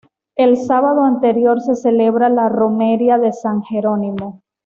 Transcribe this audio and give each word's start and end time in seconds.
El 0.35 0.57
sábado 0.57 1.03
anterior 1.03 1.61
se 1.61 1.75
celebra 1.75 2.27
la 2.29 2.49
romería 2.49 3.19
de 3.19 3.31
San 3.31 3.61
Jerónimo. 3.61 4.41